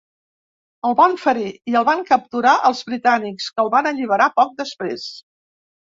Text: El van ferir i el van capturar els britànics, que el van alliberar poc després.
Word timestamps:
El 0.87 0.95
van 1.01 1.13
ferir 1.23 1.51
i 1.73 1.77
el 1.81 1.85
van 1.91 2.01
capturar 2.09 2.55
els 2.71 2.81
britànics, 2.89 3.51
que 3.53 3.63
el 3.65 3.69
van 3.79 3.91
alliberar 3.91 4.33
poc 4.41 4.57
després. 4.63 5.05